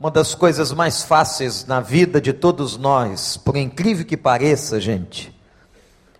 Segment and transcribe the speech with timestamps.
[0.00, 5.36] Uma das coisas mais fáceis na vida de todos nós, por incrível que pareça, gente,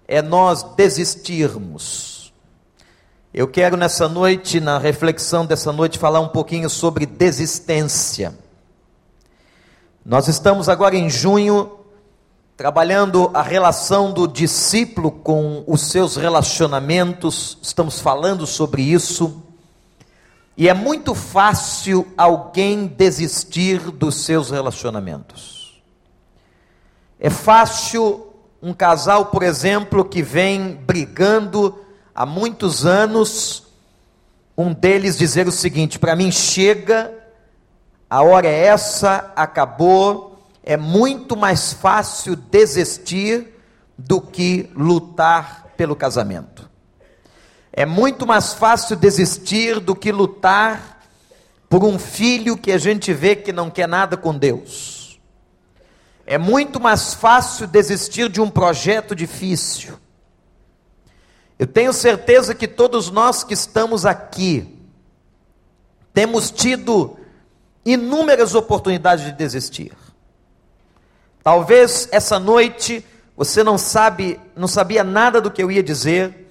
[0.08, 2.32] é nós desistirmos.
[3.32, 8.36] Eu quero nessa noite, na reflexão dessa noite, falar um pouquinho sobre desistência.
[10.04, 11.70] Nós estamos agora em junho,
[12.56, 19.40] trabalhando a relação do discípulo com os seus relacionamentos, estamos falando sobre isso.
[20.58, 25.80] E é muito fácil alguém desistir dos seus relacionamentos.
[27.20, 31.78] É fácil um casal, por exemplo, que vem brigando
[32.12, 33.68] há muitos anos,
[34.56, 37.14] um deles dizer o seguinte: para mim chega,
[38.10, 40.44] a hora é essa, acabou.
[40.64, 43.54] É muito mais fácil desistir
[43.96, 46.67] do que lutar pelo casamento.
[47.78, 51.00] É muito mais fácil desistir do que lutar
[51.68, 55.20] por um filho que a gente vê que não quer nada com Deus.
[56.26, 59.96] É muito mais fácil desistir de um projeto difícil.
[61.56, 64.76] Eu tenho certeza que todos nós que estamos aqui
[66.12, 67.16] temos tido
[67.86, 69.92] inúmeras oportunidades de desistir.
[71.44, 76.47] Talvez essa noite você não sabe, não sabia nada do que eu ia dizer,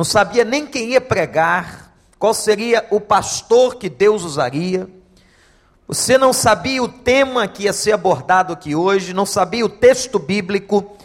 [0.00, 4.88] não sabia nem quem ia pregar, qual seria o pastor que Deus usaria.
[5.86, 10.18] Você não sabia o tema que ia ser abordado aqui hoje, não sabia o texto
[10.18, 10.96] bíblico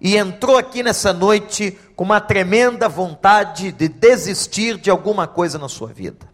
[0.00, 5.68] e entrou aqui nessa noite com uma tremenda vontade de desistir de alguma coisa na
[5.68, 6.24] sua vida.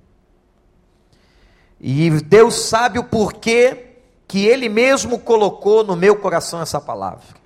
[1.81, 3.95] E Deus sabe o porquê
[4.29, 7.41] que Ele mesmo colocou no meu coração essa palavra.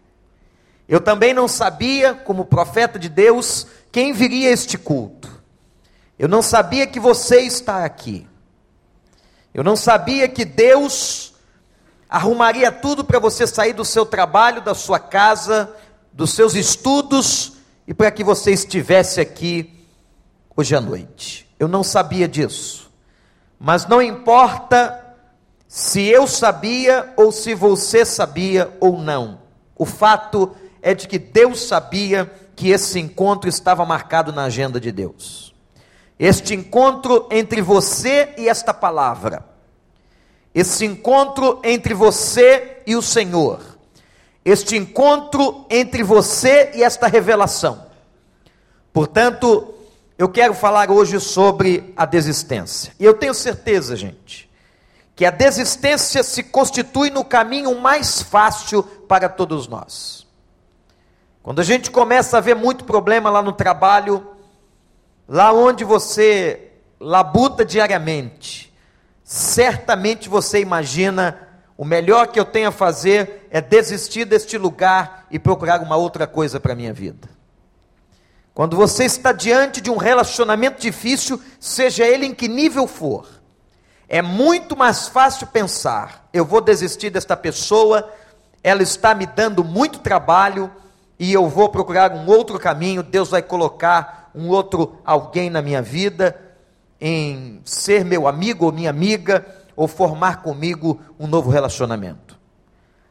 [0.88, 5.30] Eu também não sabia, como profeta de Deus, quem viria a este culto.
[6.18, 8.26] Eu não sabia que você está aqui.
[9.54, 11.32] Eu não sabia que Deus
[12.08, 15.72] arrumaria tudo para você sair do seu trabalho, da sua casa,
[16.12, 17.52] dos seus estudos
[17.86, 19.86] e para que você estivesse aqui
[20.56, 21.48] hoje à noite.
[21.56, 22.90] Eu não sabia disso.
[23.60, 25.14] Mas não importa
[25.68, 29.42] se eu sabia ou se você sabia ou não.
[29.76, 30.50] O fato
[30.82, 35.54] é de que Deus sabia que esse encontro estava marcado na agenda de Deus.
[36.18, 39.44] Este encontro entre você e esta palavra,
[40.54, 43.60] esse encontro entre você e o Senhor,
[44.44, 47.86] este encontro entre você e esta revelação.
[48.92, 49.74] Portanto,
[50.16, 52.94] eu quero falar hoje sobre a desistência.
[53.00, 54.48] E eu tenho certeza, gente,
[55.16, 60.23] que a desistência se constitui no caminho mais fácil para todos nós.
[61.44, 64.26] Quando a gente começa a ver muito problema lá no trabalho,
[65.28, 68.72] lá onde você labuta diariamente,
[69.22, 71.38] certamente você imagina
[71.76, 76.26] o melhor que eu tenho a fazer é desistir deste lugar e procurar uma outra
[76.26, 77.28] coisa para a minha vida.
[78.54, 83.28] Quando você está diante de um relacionamento difícil, seja ele em que nível for,
[84.08, 88.10] é muito mais fácil pensar: eu vou desistir desta pessoa,
[88.62, 90.72] ela está me dando muito trabalho,
[91.18, 95.80] e eu vou procurar um outro caminho, Deus vai colocar um outro alguém na minha
[95.80, 96.40] vida,
[97.00, 102.38] em ser meu amigo ou minha amiga, ou formar comigo um novo relacionamento.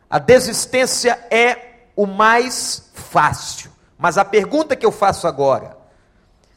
[0.09, 5.77] A desistência é o mais fácil, mas a pergunta que eu faço agora: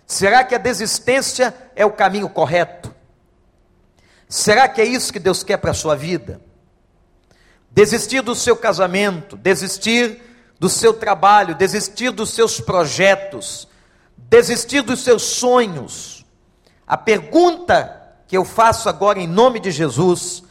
[0.06, 2.94] será que a desistência é o caminho correto?
[4.28, 6.40] Será que é isso que Deus quer para a sua vida?
[7.70, 10.20] Desistir do seu casamento, desistir
[10.58, 13.68] do seu trabalho, desistir dos seus projetos,
[14.16, 16.24] desistir dos seus sonhos.
[16.86, 20.42] A pergunta que eu faço agora em nome de Jesus,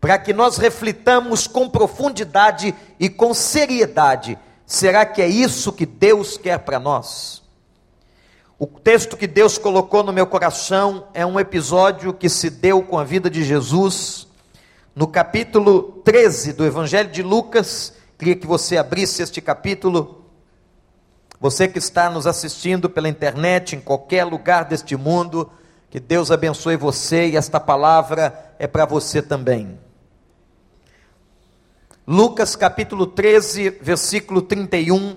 [0.00, 6.36] para que nós reflitamos com profundidade e com seriedade: será que é isso que Deus
[6.36, 7.42] quer para nós?
[8.58, 12.96] O texto que Deus colocou no meu coração é um episódio que se deu com
[12.96, 14.28] a vida de Jesus,
[14.94, 20.24] no capítulo 13 do Evangelho de Lucas Queria que você abrisse este capítulo.
[21.40, 25.50] Você que está nos assistindo pela internet, em qualquer lugar deste mundo,
[25.90, 29.76] que Deus abençoe você e esta palavra é para você também.
[32.06, 35.16] Lucas capítulo 13, versículo 31.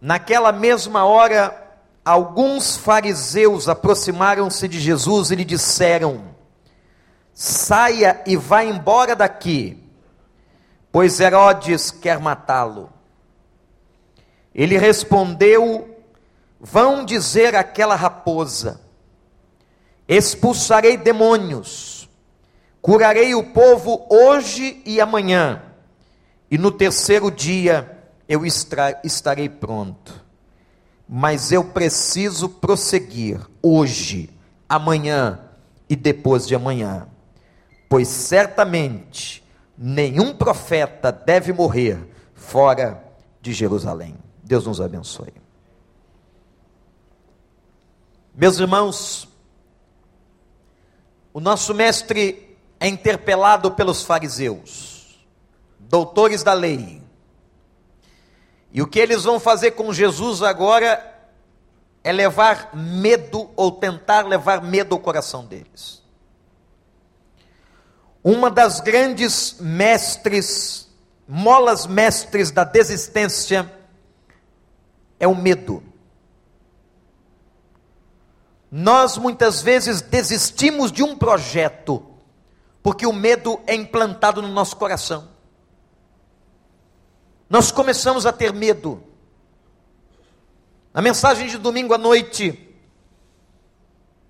[0.00, 1.60] Naquela mesma hora,
[2.04, 6.36] alguns fariseus aproximaram-se de Jesus e lhe disseram:
[7.34, 9.87] Saia e vá embora daqui
[10.90, 12.90] pois Herodes quer matá-lo.
[14.54, 15.96] Ele respondeu:
[16.60, 18.80] Vão dizer àquela raposa:
[20.08, 21.98] Expulsarei demônios
[22.80, 25.62] Curarei o povo hoje e amanhã,
[26.50, 27.98] e no terceiro dia
[28.28, 30.24] eu estarei pronto.
[31.08, 34.30] Mas eu preciso prosseguir hoje,
[34.68, 35.40] amanhã
[35.86, 37.08] e depois de amanhã,
[37.88, 39.44] pois certamente
[39.78, 41.98] nenhum profeta deve morrer
[42.34, 43.02] fora
[43.40, 44.16] de Jerusalém.
[44.42, 45.32] Deus nos abençoe.
[48.34, 49.28] Meus irmãos,
[51.32, 55.24] o nosso mestre é interpelado pelos fariseus,
[55.78, 57.00] doutores da lei.
[58.72, 61.04] E o que eles vão fazer com Jesus agora
[62.02, 66.02] é levar medo ou tentar levar medo ao coração deles.
[68.22, 70.88] Uma das grandes mestres,
[71.26, 73.72] molas mestres da desistência,
[75.18, 75.82] é o medo.
[78.70, 82.04] Nós muitas vezes desistimos de um projeto
[82.82, 85.28] porque o medo é implantado no nosso coração.
[87.48, 89.02] Nós começamos a ter medo.
[90.92, 92.67] Na mensagem de domingo à noite,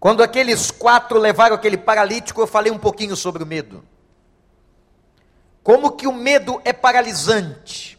[0.00, 3.84] quando aqueles quatro levaram aquele paralítico, eu falei um pouquinho sobre o medo.
[5.62, 7.98] Como que o medo é paralisante.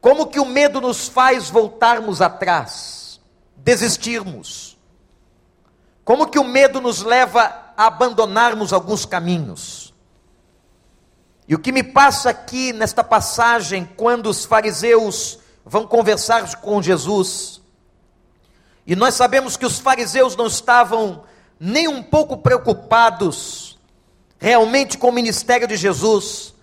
[0.00, 3.20] Como que o medo nos faz voltarmos atrás,
[3.56, 4.78] desistirmos.
[6.04, 9.92] Como que o medo nos leva a abandonarmos alguns caminhos.
[11.46, 17.59] E o que me passa aqui nesta passagem, quando os fariseus vão conversar com Jesus,
[18.86, 21.24] e nós sabemos que os fariseus não estavam
[21.58, 23.78] nem um pouco preocupados
[24.38, 26.54] realmente com o ministério de Jesus,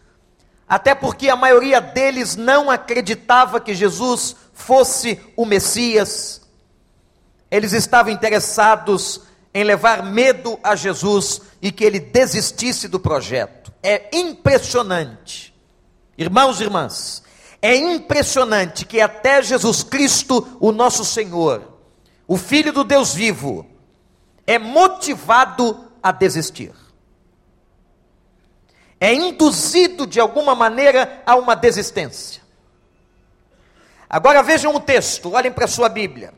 [0.67, 6.41] até porque a maioria deles não acreditava que Jesus fosse o Messias.
[7.49, 9.21] Eles estavam interessados
[9.53, 13.71] em levar medo a Jesus e que ele desistisse do projeto.
[13.81, 15.53] É impressionante,
[16.17, 17.23] irmãos e irmãs,
[17.61, 21.76] é impressionante que até Jesus Cristo, o nosso Senhor,
[22.27, 23.65] o Filho do Deus vivo,
[24.45, 26.73] é motivado a desistir
[28.99, 32.41] é induzido de alguma maneira a uma desistência.
[34.09, 36.33] Agora vejam o texto, olhem para a sua Bíblia.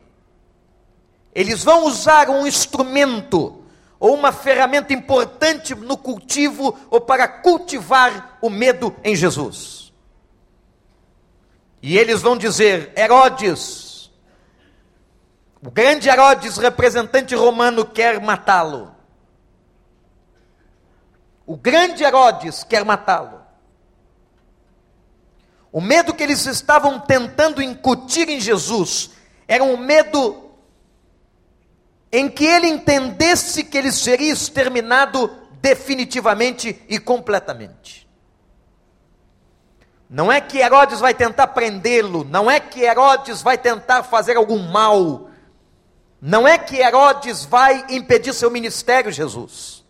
[1.34, 3.64] Eles vão usar um instrumento
[3.98, 9.92] ou uma ferramenta importante no cultivo ou para cultivar o medo em Jesus.
[11.80, 13.89] E eles vão dizer: Herodes,
[15.62, 18.94] o grande Herodes, representante romano, quer matá-lo.
[21.44, 23.40] O grande Herodes quer matá-lo.
[25.72, 29.10] O medo que eles estavam tentando incutir em Jesus
[29.46, 30.50] era um medo
[32.10, 35.30] em que ele entendesse que ele seria exterminado
[35.60, 38.08] definitivamente e completamente.
[40.08, 44.58] Não é que Herodes vai tentar prendê-lo, não é que Herodes vai tentar fazer algum
[44.58, 45.29] mal,
[46.20, 49.82] não é que Herodes vai impedir seu ministério, Jesus.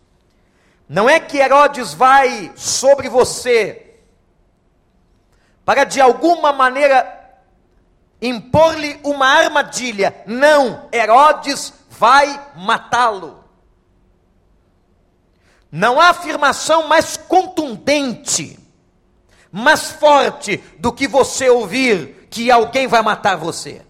[0.87, 3.95] Não é que Herodes vai sobre você
[5.65, 7.19] para de alguma maneira
[8.21, 10.23] impor-lhe uma armadilha.
[10.25, 13.43] Não, Herodes vai matá-lo.
[15.71, 18.59] Não há afirmação mais contundente,
[19.51, 23.81] mais forte do que você ouvir que alguém vai matar você.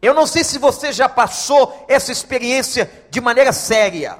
[0.00, 4.18] Eu não sei se você já passou essa experiência de maneira séria.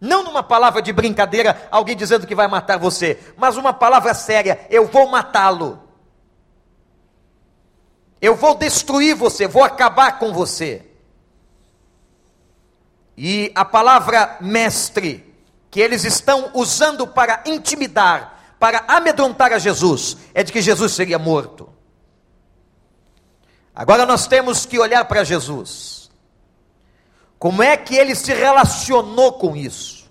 [0.00, 4.66] Não numa palavra de brincadeira, alguém dizendo que vai matar você, mas uma palavra séria:
[4.68, 5.82] eu vou matá-lo.
[8.20, 10.84] Eu vou destruir você, vou acabar com você.
[13.16, 15.34] E a palavra mestre,
[15.70, 21.18] que eles estão usando para intimidar, para amedrontar a Jesus, é de que Jesus seria
[21.18, 21.73] morto.
[23.74, 26.10] Agora nós temos que olhar para Jesus.
[27.38, 30.04] Como é que ele se relacionou com isso?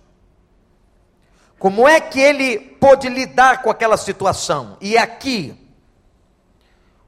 [1.57, 4.77] Como é que ele pôde lidar com aquela situação?
[4.81, 5.55] E aqui,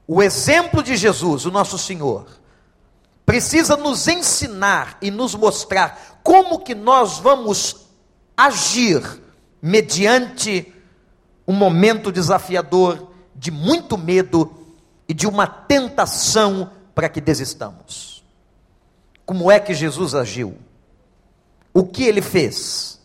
[0.08, 2.26] o exemplo de Jesus, o nosso Senhor,
[3.26, 7.88] precisa nos ensinar e nos mostrar como que nós vamos
[8.38, 9.04] agir
[9.62, 10.74] mediante
[11.48, 14.65] um momento desafiador, de muito medo
[15.08, 18.24] e de uma tentação para que desistamos.
[19.26, 20.58] Como é que Jesus agiu?
[21.74, 23.02] O que ele fez?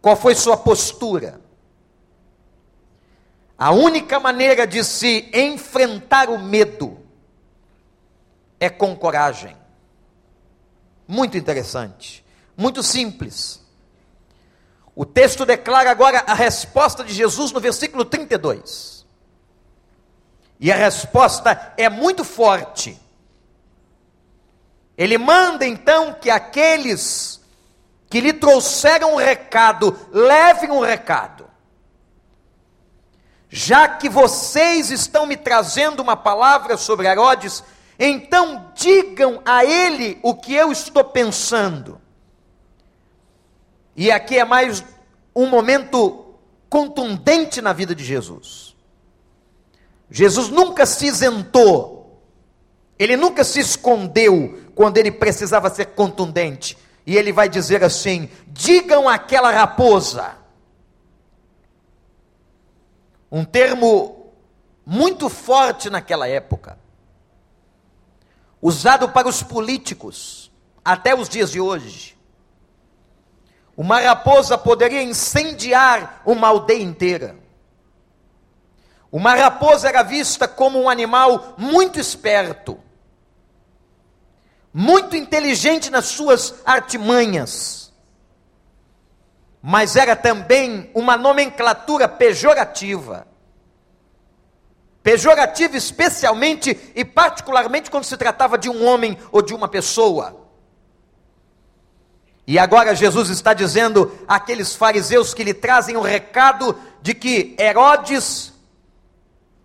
[0.00, 1.40] Qual foi sua postura?
[3.58, 6.98] A única maneira de se enfrentar o medo
[8.60, 9.56] é com coragem.
[11.08, 12.24] Muito interessante,
[12.56, 13.64] muito simples.
[14.94, 18.95] O texto declara agora a resposta de Jesus no versículo 32.
[20.58, 22.98] E a resposta é muito forte.
[24.96, 27.40] Ele manda então que aqueles
[28.08, 31.46] que lhe trouxeram um recado, levem um recado.
[33.48, 37.62] Já que vocês estão me trazendo uma palavra sobre Herodes,
[37.98, 42.00] então digam a ele o que eu estou pensando.
[43.94, 44.84] E aqui é mais
[45.34, 46.34] um momento
[46.68, 48.75] contundente na vida de Jesus.
[50.10, 52.22] Jesus nunca se isentou,
[52.98, 56.78] ele nunca se escondeu quando ele precisava ser contundente.
[57.06, 60.36] E ele vai dizer assim: digam àquela raposa.
[63.30, 64.32] Um termo
[64.84, 66.78] muito forte naquela época,
[68.62, 70.50] usado para os políticos,
[70.84, 72.16] até os dias de hoje.
[73.76, 77.36] Uma raposa poderia incendiar uma aldeia inteira.
[79.16, 82.78] Uma raposa era vista como um animal muito esperto,
[84.70, 87.94] muito inteligente nas suas artimanhas,
[89.62, 93.26] mas era também uma nomenclatura pejorativa.
[95.02, 100.46] Pejorativa especialmente e particularmente quando se tratava de um homem ou de uma pessoa.
[102.46, 108.54] E agora Jesus está dizendo àqueles fariseus que lhe trazem o recado de que Herodes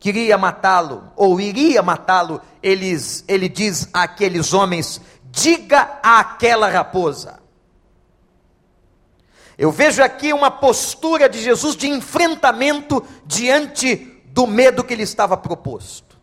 [0.01, 4.99] queria matá-lo, ou iria matá-lo, ele diz àqueles homens:
[5.31, 7.39] diga àquela raposa.
[9.57, 15.37] Eu vejo aqui uma postura de Jesus de enfrentamento diante do medo que lhe estava
[15.37, 16.19] proposto.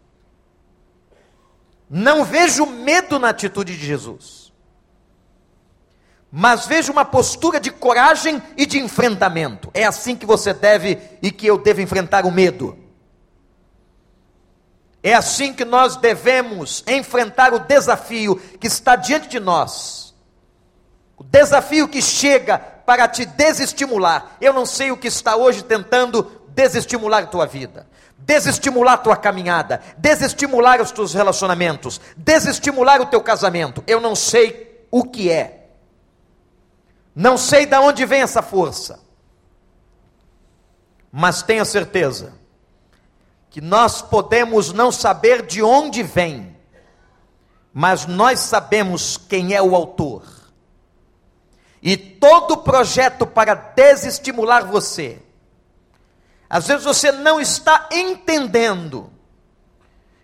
[1.88, 4.48] Não vejo medo na atitude de Jesus
[6.30, 9.70] mas veja uma postura de coragem e de enfrentamento.
[9.72, 12.78] É assim que você deve e que eu devo enfrentar o medo.
[15.02, 20.14] É assim que nós devemos enfrentar o desafio que está diante de nós.
[21.16, 24.36] O desafio que chega para te desestimular.
[24.40, 27.86] Eu não sei o que está hoje tentando desestimular a tua vida,
[28.16, 33.84] desestimular a tua caminhada, desestimular os teus relacionamentos, desestimular o teu casamento.
[33.86, 35.66] Eu não sei o que é.
[37.14, 39.00] Não sei de onde vem essa força,
[41.12, 42.37] mas tenha certeza
[43.58, 46.56] que nós podemos não saber de onde vem,
[47.74, 50.22] mas nós sabemos quem é o autor.
[51.82, 55.18] E todo projeto para desestimular você,
[56.48, 59.10] às vezes você não está entendendo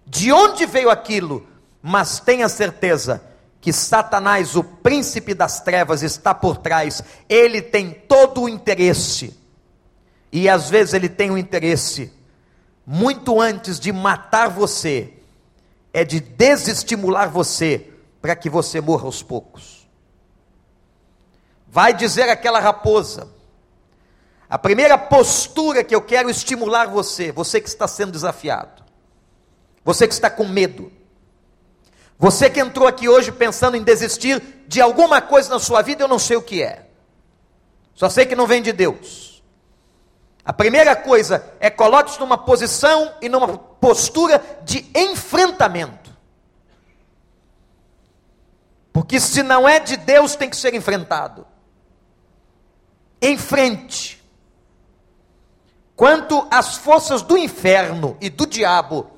[0.06, 1.44] de onde veio aquilo,
[1.82, 3.20] mas tenha certeza
[3.60, 9.36] que Satanás, o príncipe das trevas, está por trás, ele tem todo o interesse,
[10.30, 12.12] e às vezes ele tem o interesse,
[12.86, 15.12] muito antes de matar você,
[15.92, 19.86] é de desestimular você, para que você morra aos poucos.
[21.68, 23.28] Vai dizer aquela raposa,
[24.48, 28.82] a primeira postura que eu quero estimular você, você que está sendo desafiado,
[29.84, 30.92] você que está com medo,
[32.18, 36.08] você que entrou aqui hoje pensando em desistir de alguma coisa na sua vida, eu
[36.08, 36.86] não sei o que é.
[37.94, 39.33] Só sei que não vem de Deus.
[40.44, 46.12] A primeira coisa é coloque-se numa posição e numa postura de enfrentamento.
[48.92, 51.46] Porque se não é de Deus, tem que ser enfrentado.
[53.22, 54.22] Enfrente.
[55.96, 59.10] Quanto às forças do inferno e do diabo,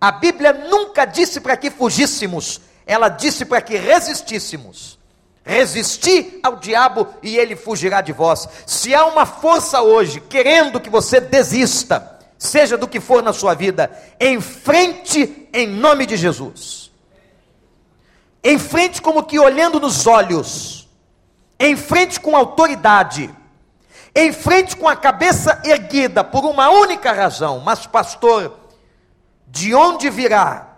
[0.00, 4.98] a Bíblia nunca disse para que fugíssemos, ela disse para que resistíssemos.
[5.44, 8.48] Resisti ao diabo e ele fugirá de vós.
[8.66, 13.54] Se há uma força hoje querendo que você desista, seja do que for na sua
[13.54, 16.92] vida, enfrente em nome de Jesus.
[18.44, 20.88] Enfrente como que olhando nos olhos.
[21.58, 23.30] Enfrente com autoridade.
[24.14, 27.60] Enfrente com a cabeça erguida por uma única razão.
[27.60, 28.58] Mas pastor,
[29.46, 30.68] de onde virá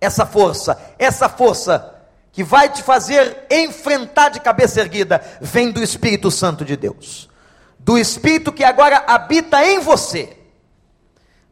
[0.00, 0.80] essa força?
[0.98, 1.95] Essa força
[2.36, 7.30] que vai te fazer enfrentar de cabeça erguida vem do Espírito Santo de Deus.
[7.78, 10.36] Do Espírito que agora habita em você.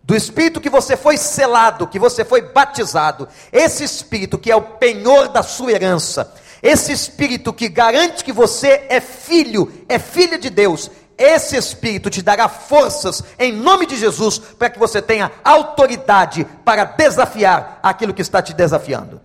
[0.02, 3.26] Do Espírito que você foi selado, que você foi batizado.
[3.50, 6.34] Esse Espírito que é o penhor da sua herança.
[6.62, 12.20] Esse Espírito que garante que você é filho, é filha de Deus esse Espírito te
[12.20, 18.20] dará forças em nome de Jesus para que você tenha autoridade para desafiar aquilo que
[18.20, 19.20] está te desafiando.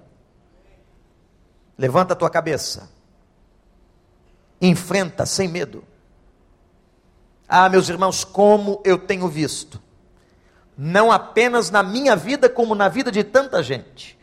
[1.79, 2.89] Levanta a tua cabeça.
[4.62, 5.81] Enfrenta sem medo.
[7.48, 9.81] Ah, meus irmãos, como eu tenho visto,
[10.77, 14.19] não apenas na minha vida, como na vida de tanta gente,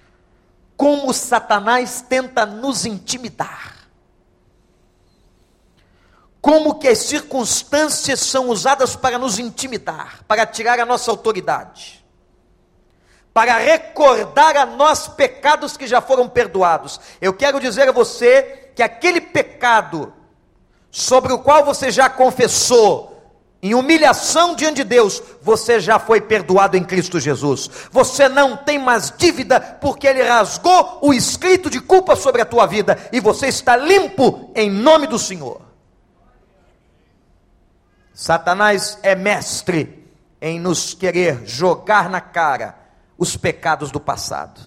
[0.77, 3.89] como Satanás tenta nos intimidar.
[6.43, 12.06] Como que as circunstâncias são usadas para nos intimidar, para tirar a nossa autoridade,
[13.37, 16.99] para recordar a nós pecados que já foram perdoados.
[17.21, 20.11] Eu quero dizer a você que aquele pecado
[20.91, 23.13] sobre o qual você já confessou,
[23.63, 27.69] em humilhação diante de Deus, você já foi perdoado em Cristo Jesus.
[27.91, 32.65] Você não tem mais dívida, porque Ele rasgou o escrito de culpa sobre a tua
[32.65, 35.61] vida, e você está limpo em nome do Senhor.
[38.15, 42.86] Satanás é mestre em nos querer jogar na cara
[43.19, 44.67] os pecados do passado,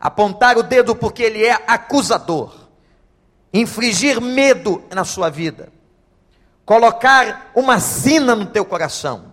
[0.00, 2.54] apontar o dedo porque ele é acusador,
[3.52, 5.76] infligir medo na sua vida
[6.66, 9.32] colocar uma sina no teu coração.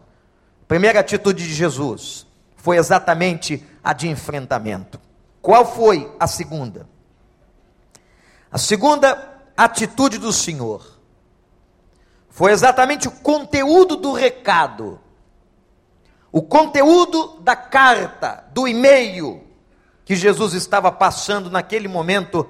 [0.68, 5.02] Primeira atitude de Jesus foi exatamente a de enfrentamento.
[5.42, 6.88] Qual foi a segunda?
[8.52, 11.00] A segunda atitude do Senhor
[12.30, 15.00] foi exatamente o conteúdo do recado,
[16.34, 19.44] o conteúdo da carta, do e-mail
[20.04, 22.50] que Jesus estava passando naquele momento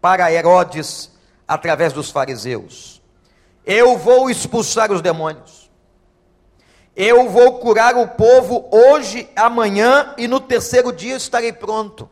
[0.00, 1.12] para Herodes
[1.46, 3.00] através dos fariseus.
[3.64, 5.70] Eu vou expulsar os demônios.
[6.96, 12.10] Eu vou curar o povo hoje, amanhã e no terceiro dia estarei pronto.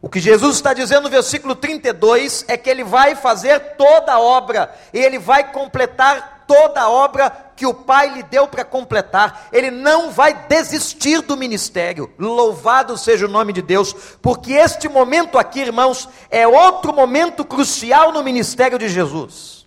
[0.00, 4.20] O que Jesus está dizendo no versículo 32 é que ele vai fazer toda a
[4.20, 9.48] obra, e ele vai completar toda a obra que o Pai lhe deu para completar.
[9.52, 12.08] Ele não vai desistir do ministério.
[12.16, 18.12] Louvado seja o nome de Deus, porque este momento aqui, irmãos, é outro momento crucial
[18.12, 19.58] no ministério de Jesus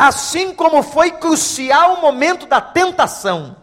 [0.00, 3.56] assim como foi crucial o momento da tentação.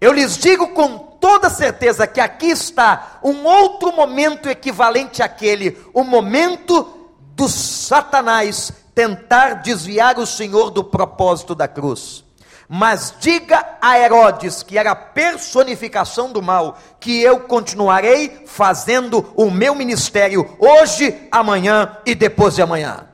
[0.00, 6.04] Eu lhes digo com toda certeza que aqui está um outro momento equivalente àquele, o
[6.04, 12.24] momento do Satanás tentar desviar o Senhor do propósito da cruz.
[12.68, 19.52] Mas diga a Herodes, que era a personificação do mal, que eu continuarei fazendo o
[19.52, 23.06] meu ministério hoje, amanhã e depois de amanhã.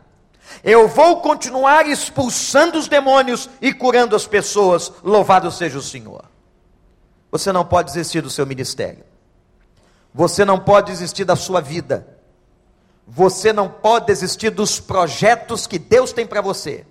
[0.64, 4.90] Eu vou continuar expulsando os demônios e curando as pessoas.
[5.02, 6.24] Louvado seja o Senhor.
[7.30, 9.04] Você não pode desistir do seu ministério.
[10.14, 12.13] Você não pode desistir da sua vida.
[13.06, 16.86] Você não pode desistir dos projetos que Deus tem para você.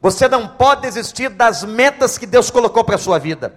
[0.00, 3.54] Você não pode desistir das metas que Deus colocou para a sua vida.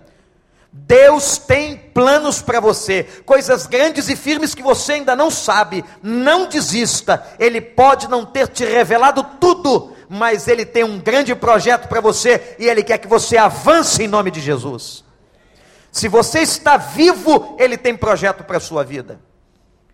[0.75, 5.85] Deus tem planos para você, coisas grandes e firmes que você ainda não sabe.
[6.01, 7.25] Não desista.
[7.39, 12.55] Ele pode não ter te revelado tudo, mas ele tem um grande projeto para você
[12.59, 15.05] e ele quer que você avance em nome de Jesus.
[15.91, 19.21] Se você está vivo, ele tem projeto para a sua vida.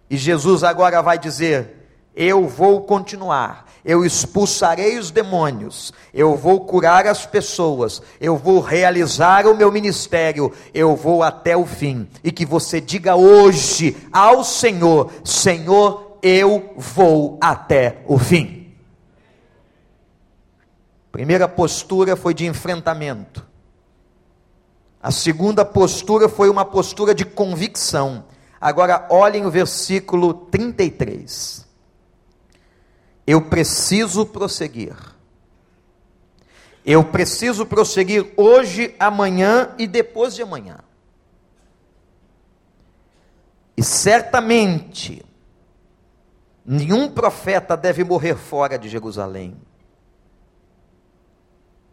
[0.09, 7.07] E Jesus agora vai dizer: Eu vou continuar eu expulsarei os demônios, eu vou curar
[7.07, 12.07] as pessoas, eu vou realizar o meu ministério, eu vou até o fim.
[12.23, 18.75] E que você diga hoje ao Senhor: Senhor, eu vou até o fim.
[21.11, 23.47] Primeira postura foi de enfrentamento.
[25.01, 28.25] A segunda postura foi uma postura de convicção.
[28.59, 31.65] Agora olhem o versículo 33.
[33.25, 34.95] Eu preciso prosseguir.
[36.85, 40.79] Eu preciso prosseguir hoje, amanhã e depois de amanhã.
[43.77, 45.23] E certamente,
[46.65, 49.55] nenhum profeta deve morrer fora de Jerusalém.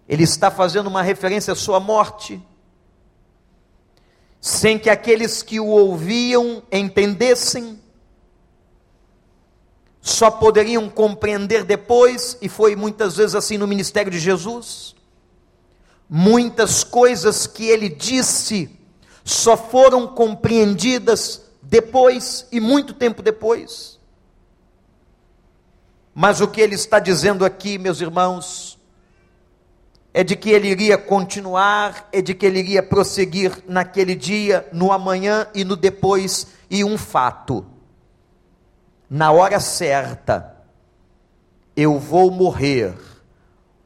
[0.08, 2.42] Ele está fazendo uma referência à sua morte,
[4.46, 7.80] sem que aqueles que o ouviam entendessem
[10.00, 14.94] só poderiam compreender depois, e foi muitas vezes assim no ministério de Jesus.
[16.08, 18.70] Muitas coisas que ele disse
[19.24, 23.98] só foram compreendidas depois e muito tempo depois.
[26.14, 28.75] Mas o que ele está dizendo aqui, meus irmãos,
[30.16, 34.90] é de que ele iria continuar, é de que ele iria prosseguir naquele dia, no
[34.90, 37.66] amanhã e no depois, e um fato
[39.10, 40.56] na hora certa,
[41.76, 42.94] eu vou morrer,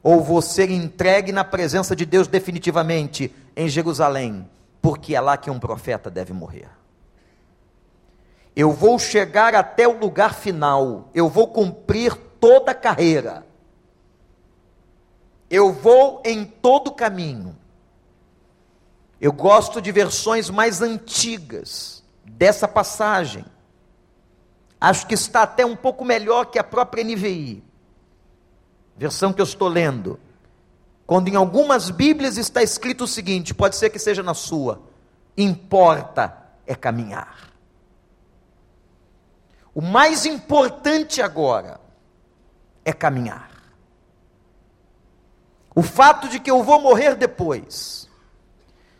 [0.01, 4.49] ou vou ser entregue na presença de Deus definitivamente em Jerusalém,
[4.81, 6.69] porque é lá que um profeta deve morrer.
[8.55, 13.50] Eu vou chegar até o lugar final, eu vou cumprir toda a carreira,
[15.51, 17.57] Eu vou em todo caminho.
[19.19, 23.45] Eu gosto de versões mais antigas dessa passagem.
[24.79, 27.61] Acho que está até um pouco melhor que a própria NVI,
[28.95, 30.17] versão que eu estou lendo.
[31.05, 34.81] Quando em algumas Bíblias está escrito o seguinte, pode ser que seja na sua:
[35.37, 36.35] importa
[36.65, 37.51] é caminhar.
[39.75, 41.81] O mais importante agora
[42.85, 43.50] é caminhar.
[45.73, 48.09] O fato de que eu vou morrer depois,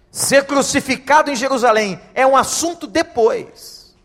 [0.09, 3.95] ser crucificado em Jerusalém, é um assunto depois.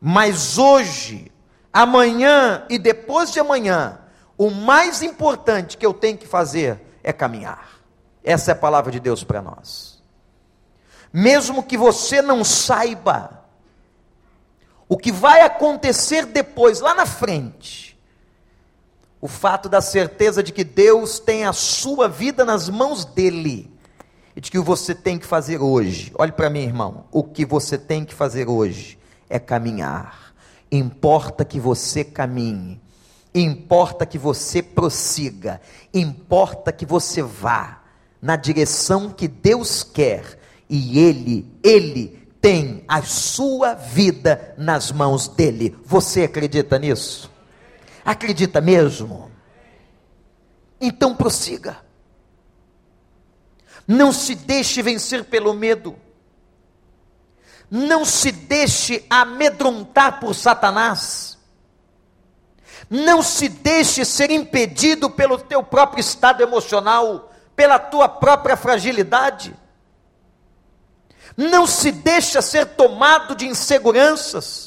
[0.00, 1.32] Mas hoje,
[1.72, 4.00] amanhã e depois de amanhã,
[4.36, 7.80] o mais importante que eu tenho que fazer é caminhar.
[8.22, 10.02] Essa é a palavra de Deus para nós.
[11.12, 13.44] Mesmo que você não saiba
[14.88, 17.95] o que vai acontecer depois, lá na frente,
[19.20, 23.70] o fato da certeza de que Deus tem a sua vida nas mãos dele
[24.34, 26.12] e de que você tem que fazer hoje.
[26.18, 27.04] Olhe para mim, irmão.
[27.10, 28.98] O que você tem que fazer hoje
[29.30, 30.34] é caminhar.
[30.70, 32.80] Importa que você caminhe.
[33.34, 35.60] Importa que você prossiga.
[35.92, 37.82] Importa que você vá
[38.20, 40.38] na direção que Deus quer.
[40.68, 45.74] E Ele, Ele tem a sua vida nas mãos dele.
[45.84, 47.30] Você acredita nisso?
[48.06, 49.32] Acredita mesmo?
[50.80, 51.84] Então prossiga.
[53.84, 55.96] Não se deixe vencer pelo medo.
[57.68, 61.36] Não se deixe amedrontar por Satanás.
[62.88, 69.52] Não se deixe ser impedido pelo teu próprio estado emocional, pela tua própria fragilidade.
[71.36, 74.65] Não se deixa ser tomado de inseguranças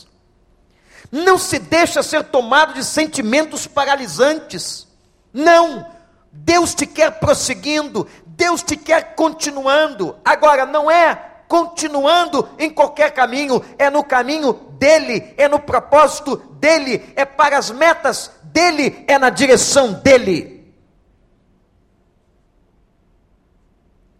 [1.11, 4.87] não se deixa ser tomado de sentimentos paralisantes.
[5.33, 5.85] Não,
[6.31, 10.15] Deus te quer prosseguindo, Deus te quer continuando.
[10.23, 17.11] Agora, não é continuando em qualquer caminho, é no caminho dele, é no propósito dele,
[17.15, 20.71] é para as metas dele, é na direção dele.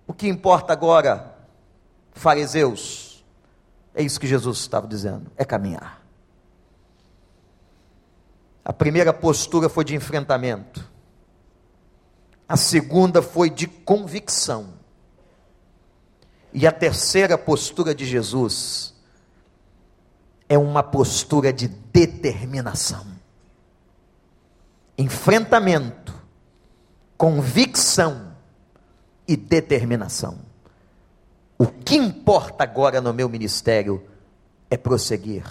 [0.07, 1.35] O que importa agora,
[2.13, 3.23] fariseus,
[3.93, 5.98] é isso que Jesus estava dizendo, é caminhar.
[8.69, 10.87] A primeira postura foi de enfrentamento.
[12.47, 14.75] A segunda foi de convicção.
[16.53, 18.93] E a terceira postura de Jesus
[20.47, 23.07] é uma postura de determinação.
[24.95, 26.13] Enfrentamento,
[27.17, 28.35] convicção
[29.27, 30.41] e determinação.
[31.57, 34.07] O que importa agora no meu ministério
[34.69, 35.43] é prosseguir.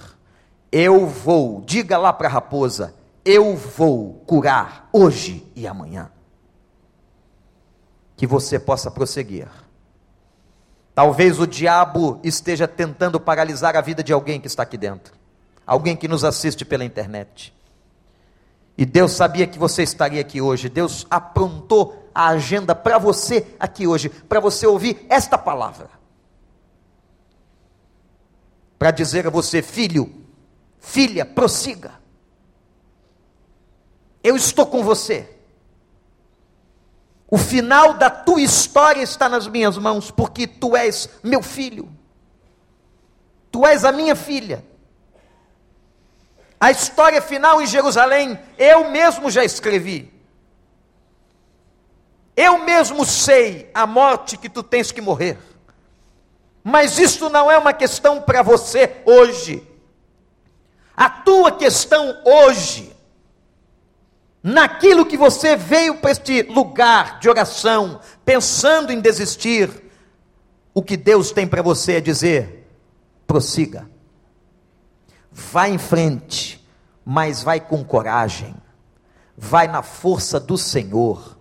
[0.70, 2.94] Eu vou, diga lá para a raposa,
[3.28, 6.10] eu vou curar hoje e amanhã.
[8.16, 9.46] Que você possa prosseguir.
[10.94, 15.12] Talvez o diabo esteja tentando paralisar a vida de alguém que está aqui dentro,
[15.66, 17.54] alguém que nos assiste pela internet.
[18.78, 23.86] E Deus sabia que você estaria aqui hoje, Deus aprontou a agenda para você aqui
[23.86, 25.90] hoje, para você ouvir esta palavra.
[28.78, 30.24] Para dizer a você, filho,
[30.80, 32.07] filha, prossiga.
[34.22, 35.28] Eu estou com você.
[37.30, 41.88] O final da tua história está nas minhas mãos, porque tu és meu filho.
[43.50, 44.64] Tu és a minha filha.
[46.60, 50.12] A história final em Jerusalém, eu mesmo já escrevi.
[52.34, 55.38] Eu mesmo sei a morte que tu tens que morrer.
[56.64, 59.66] Mas isso não é uma questão para você hoje.
[60.96, 62.94] A tua questão hoje
[64.48, 69.70] naquilo que você veio para este lugar de oração, pensando em desistir,
[70.72, 72.66] o que Deus tem para você é dizer:
[73.26, 73.88] prossiga,
[75.30, 76.66] vá em frente,
[77.04, 78.54] mas vai com coragem,
[79.36, 81.36] vai na força do Senhor,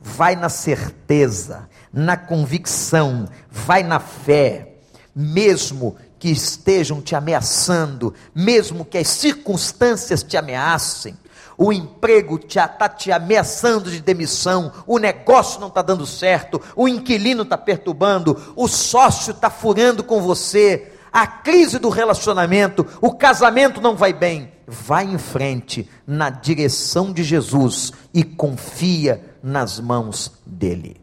[0.00, 4.76] vai na certeza, na convicção, vai na fé,
[5.14, 11.18] mesmo que estejam te ameaçando, mesmo que as circunstâncias te ameacem,
[11.62, 17.42] o emprego está te ameaçando de demissão, o negócio não está dando certo, o inquilino
[17.42, 23.94] está perturbando, o sócio está furando com você, a crise do relacionamento, o casamento não
[23.94, 24.50] vai bem.
[24.66, 30.98] Vai em frente na direção de Jesus e confia nas mãos dele.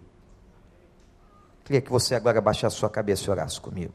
[1.66, 3.94] Queria que você agora baixasse sua cabeça e orasse comigo.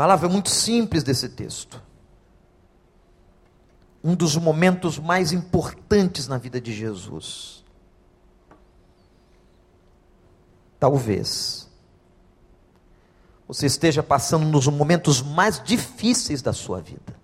[0.00, 1.78] Palavra muito simples desse texto.
[4.02, 7.62] um dos momentos mais importantes na vida de Jesus.
[10.78, 11.68] Talvez
[13.46, 17.14] você esteja passando nos momentos mais difíceis da sua vida.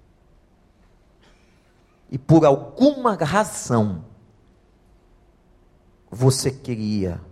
[2.10, 4.04] E por alguma razão,
[6.10, 7.22] você queria,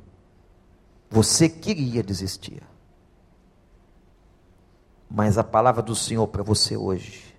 [1.11, 2.63] você queria desistir.
[5.11, 7.35] Mas a palavra do Senhor para você hoje,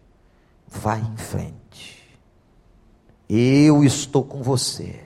[0.67, 2.19] vai em frente.
[3.28, 5.04] Eu estou com você.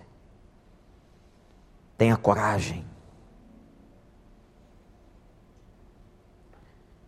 [1.97, 2.85] Tenha coragem.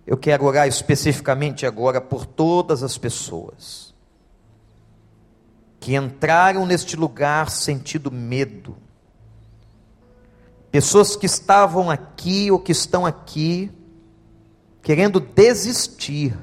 [0.06, 3.92] Eu quero orar especificamente agora por todas as pessoas
[5.80, 8.78] que entraram neste lugar sentindo medo.
[10.70, 13.72] Pessoas que estavam aqui ou que estão aqui
[14.82, 16.38] querendo desistir,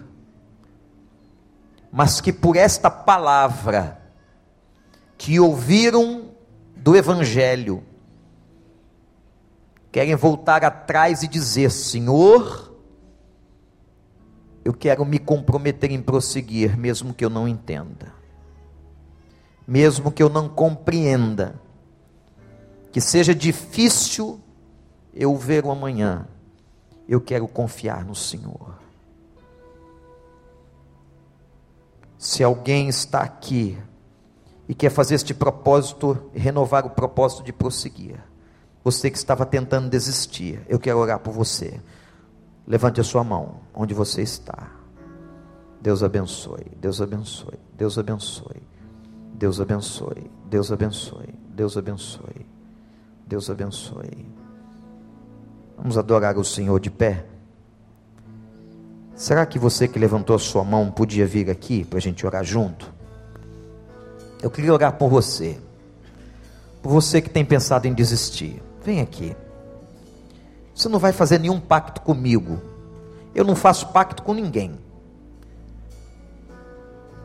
[1.91, 4.01] mas que por esta palavra
[5.17, 6.31] que ouviram
[6.77, 7.83] do Evangelho,
[9.91, 12.73] querem voltar atrás e dizer: Senhor,
[14.65, 18.13] eu quero me comprometer em prosseguir, mesmo que eu não entenda,
[19.67, 21.61] mesmo que eu não compreenda,
[22.93, 24.41] que seja difícil
[25.13, 26.29] eu ver o amanhã,
[27.09, 28.79] eu quero confiar no Senhor.
[32.19, 33.79] Se alguém está aqui
[34.69, 38.21] e quer fazer este propósito, renovar o propósito de prosseguir,
[38.85, 41.81] você que estava tentando desistir, eu quero orar por você.
[42.67, 44.71] Levante a sua mão onde você está.
[45.81, 48.63] Deus abençoe, Deus abençoe, Deus abençoe,
[49.35, 52.47] Deus abençoe, Deus abençoe, Deus abençoe,
[53.27, 54.38] Deus abençoe.
[55.79, 57.25] Vamos adorar o Senhor de pé.
[59.15, 62.45] Será que você que levantou a sua mão podia vir aqui para a gente orar
[62.45, 62.93] junto?
[64.43, 65.59] Eu queria orar por você,
[66.83, 68.63] por você que tem pensado em desistir.
[68.85, 69.37] Vem aqui.
[70.75, 72.61] Você não vai fazer nenhum pacto comigo.
[73.35, 74.79] Eu não faço pacto com ninguém.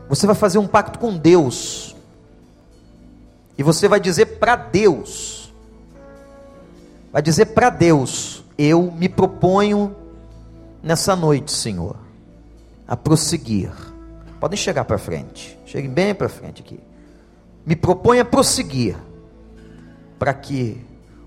[0.08, 1.94] Você vai fazer um pacto com Deus.
[3.56, 5.52] E você vai dizer para Deus.
[7.12, 9.94] Vai dizer para Deus: Eu me proponho
[10.82, 11.96] nessa noite, Senhor,
[12.86, 13.72] a prosseguir.
[14.38, 15.58] Podem chegar para frente.
[15.64, 16.78] Cheguem bem para frente aqui.
[17.66, 18.96] Me proponho a prosseguir.
[20.18, 20.80] Para que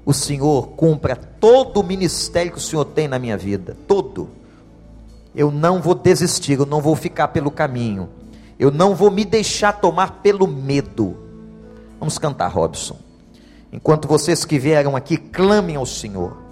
[0.06, 4.30] o Senhor cumpra todo o ministério que o Senhor tem na minha vida, todo.
[5.36, 8.10] Eu não vou desistir, eu não vou ficar pelo caminho,
[8.58, 11.18] eu não vou me deixar tomar pelo medo.
[12.00, 12.98] Vamos cantar, Robson.
[13.72, 16.47] Enquanto vocês que vieram aqui clamem ao Senhor.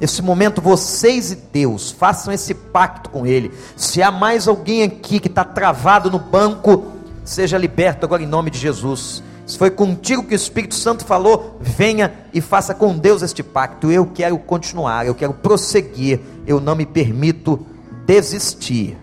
[0.00, 3.52] Nesse momento, vocês e Deus façam esse pacto com Ele.
[3.76, 6.86] Se há mais alguém aqui que está travado no banco,
[7.22, 9.22] seja liberto agora em nome de Jesus.
[9.46, 13.90] Se foi contigo que o Espírito Santo falou, venha e faça com Deus este pacto.
[13.90, 17.66] Eu quero continuar, eu quero prosseguir, eu não me permito
[18.06, 18.96] desistir.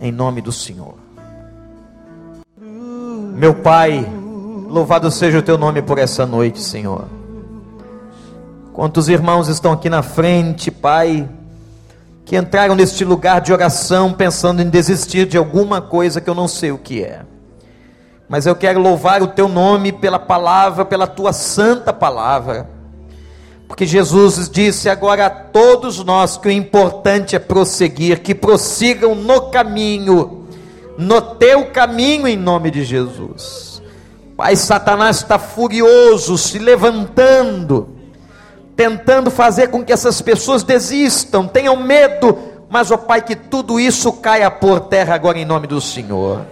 [0.00, 0.94] Em nome do Senhor.
[3.36, 4.04] Meu Pai,
[4.66, 7.19] louvado seja o teu nome por essa noite, Senhor.
[8.80, 11.28] Quantos irmãos estão aqui na frente, Pai,
[12.24, 16.48] que entraram neste lugar de oração pensando em desistir de alguma coisa que eu não
[16.48, 17.20] sei o que é
[18.26, 22.70] mas eu quero louvar o teu nome pela palavra, pela tua santa palavra.
[23.68, 29.50] Porque Jesus disse agora a todos nós que o importante é prosseguir, que prossigam no
[29.50, 30.46] caminho,
[30.96, 33.82] no teu caminho em nome de Jesus.
[34.38, 37.99] Pai, Satanás está furioso, se levantando,
[38.80, 44.10] tentando fazer com que essas pessoas desistam, tenham medo, mas, ó Pai, que tudo isso
[44.10, 46.46] caia por terra agora em nome do Senhor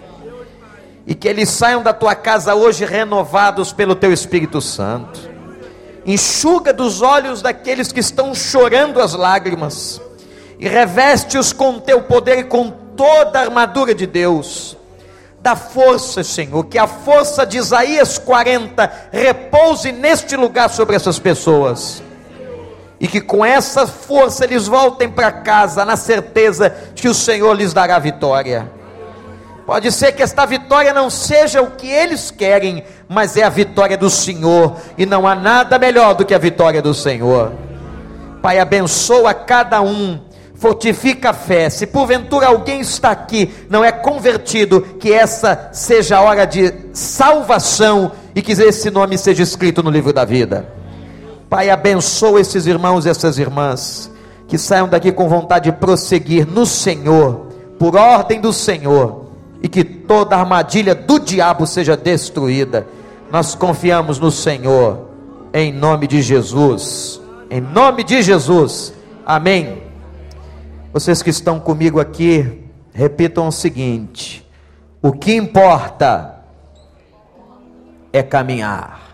[1.06, 5.18] e que eles saiam da tua casa hoje renovados pelo teu Espírito Santo.
[6.04, 9.98] Enxuga dos olhos daqueles que estão chorando as lágrimas
[10.58, 14.76] e reveste-os com teu poder e com toda a armadura de Deus.
[15.40, 22.06] Dá força, Senhor, que a força de Isaías 40 repouse neste lugar sobre essas pessoas.
[23.00, 27.72] E que com essa força eles voltem para casa na certeza que o Senhor lhes
[27.72, 28.78] dará vitória.
[29.68, 33.98] Pode ser que esta vitória não seja o que eles querem, mas é a vitória
[33.98, 37.52] do Senhor, e não há nada melhor do que a vitória do Senhor.
[38.40, 40.18] Pai, abençoa cada um,
[40.54, 41.68] fortifica a fé.
[41.68, 48.12] Se porventura alguém está aqui, não é convertido, que essa seja a hora de salvação
[48.34, 50.77] e que esse nome seja escrito no livro da vida.
[51.48, 54.10] Pai, abençoa esses irmãos e essas irmãs,
[54.46, 57.46] que saiam daqui com vontade de prosseguir no Senhor,
[57.78, 59.28] por ordem do Senhor
[59.62, 62.86] e que toda armadilha do diabo seja destruída.
[63.30, 65.08] Nós confiamos no Senhor,
[65.52, 67.20] em nome de Jesus.
[67.50, 68.92] Em nome de Jesus.
[69.24, 69.82] Amém.
[70.92, 74.46] Vocês que estão comigo aqui, repitam o seguinte:
[75.02, 76.42] o que importa
[78.12, 79.07] é caminhar.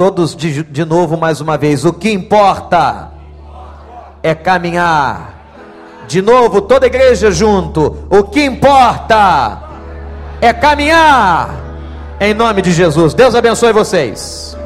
[0.00, 3.10] Todos de, de novo, mais uma vez: o que importa
[4.22, 5.34] é caminhar.
[6.08, 9.60] De novo, toda a igreja junto: o que importa
[10.40, 11.54] é caminhar.
[12.18, 13.12] Em nome de Jesus.
[13.12, 14.56] Deus abençoe vocês.